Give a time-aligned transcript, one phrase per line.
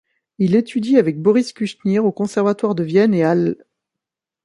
[0.39, 3.55] Il étudie avec Boris Kuschnir au Conservatoire de Vienne et à l'.